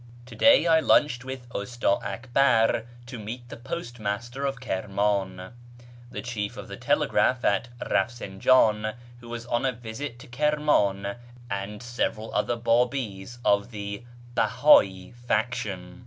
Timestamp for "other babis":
12.33-13.37